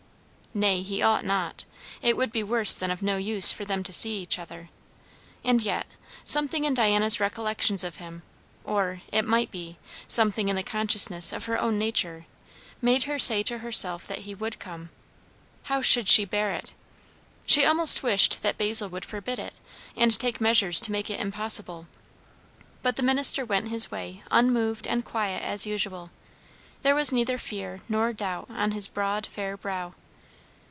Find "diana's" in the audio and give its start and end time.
6.73-7.21